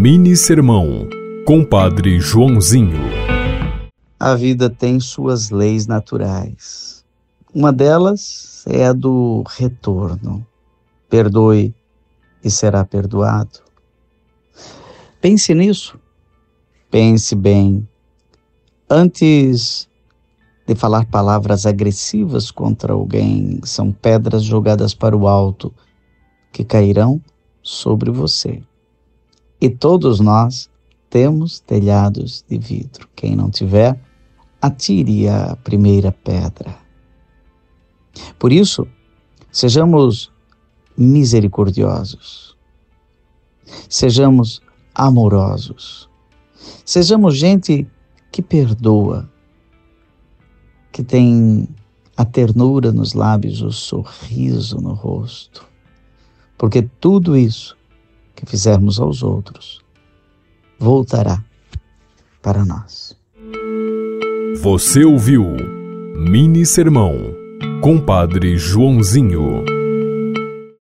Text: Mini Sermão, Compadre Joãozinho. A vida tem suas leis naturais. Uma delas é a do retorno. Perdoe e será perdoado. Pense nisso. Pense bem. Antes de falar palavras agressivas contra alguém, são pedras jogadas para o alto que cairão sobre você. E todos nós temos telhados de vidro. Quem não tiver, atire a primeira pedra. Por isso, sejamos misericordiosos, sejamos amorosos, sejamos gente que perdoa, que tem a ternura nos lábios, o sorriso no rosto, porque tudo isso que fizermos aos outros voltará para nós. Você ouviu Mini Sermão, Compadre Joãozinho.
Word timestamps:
Mini 0.00 0.36
Sermão, 0.36 1.08
Compadre 1.44 2.20
Joãozinho. 2.20 3.00
A 4.20 4.36
vida 4.36 4.70
tem 4.70 5.00
suas 5.00 5.50
leis 5.50 5.88
naturais. 5.88 7.04
Uma 7.52 7.72
delas 7.72 8.62
é 8.68 8.86
a 8.86 8.92
do 8.92 9.42
retorno. 9.44 10.46
Perdoe 11.10 11.74
e 12.44 12.48
será 12.48 12.84
perdoado. 12.84 13.58
Pense 15.20 15.52
nisso. 15.52 15.98
Pense 16.88 17.34
bem. 17.34 17.86
Antes 18.88 19.88
de 20.64 20.76
falar 20.76 21.06
palavras 21.06 21.66
agressivas 21.66 22.52
contra 22.52 22.92
alguém, 22.92 23.58
são 23.64 23.90
pedras 23.90 24.44
jogadas 24.44 24.94
para 24.94 25.16
o 25.16 25.26
alto 25.26 25.74
que 26.52 26.62
cairão 26.62 27.20
sobre 27.60 28.12
você. 28.12 28.62
E 29.60 29.68
todos 29.68 30.20
nós 30.20 30.70
temos 31.10 31.58
telhados 31.60 32.44
de 32.48 32.58
vidro. 32.58 33.08
Quem 33.16 33.34
não 33.34 33.50
tiver, 33.50 33.98
atire 34.60 35.28
a 35.28 35.56
primeira 35.56 36.12
pedra. 36.12 36.76
Por 38.38 38.52
isso, 38.52 38.86
sejamos 39.50 40.32
misericordiosos, 40.96 42.56
sejamos 43.88 44.60
amorosos, 44.94 46.08
sejamos 46.84 47.36
gente 47.36 47.86
que 48.32 48.42
perdoa, 48.42 49.30
que 50.90 51.02
tem 51.04 51.68
a 52.16 52.24
ternura 52.24 52.90
nos 52.90 53.14
lábios, 53.14 53.62
o 53.62 53.70
sorriso 53.70 54.80
no 54.80 54.92
rosto, 54.92 55.64
porque 56.56 56.82
tudo 56.82 57.36
isso 57.36 57.77
que 58.38 58.46
fizermos 58.46 59.00
aos 59.00 59.22
outros 59.24 59.80
voltará 60.78 61.42
para 62.40 62.64
nós. 62.64 63.16
Você 64.62 65.04
ouviu 65.04 65.44
Mini 66.16 66.64
Sermão, 66.64 67.16
Compadre 67.82 68.56
Joãozinho. 68.56 69.64